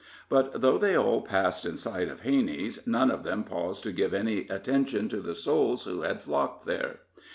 But, 0.29 0.61
though 0.61 0.79
they 0.79 0.95
all 0.95 1.21
passed 1.21 1.63
in 1.63 1.77
sight 1.77 2.07
of 2.09 2.21
Hanney's, 2.23 2.87
none 2.87 3.11
of 3.11 3.21
them 3.21 3.43
paused 3.43 3.83
to 3.83 3.91
give 3.91 4.15
any 4.15 4.47
attention 4.47 5.09
to 5.09 5.17
the 5.19 5.35
souls 5.35 5.83
who 5.83 6.01
had 6.01 6.23
flocked 6.23 6.65
there. 6.65 7.01